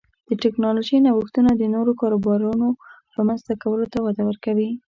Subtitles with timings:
[0.29, 2.67] د ټکنالوژۍ نوښتونه د نوو کاروبارونو
[3.15, 4.69] رامنځته کولو ته وده ورکوي.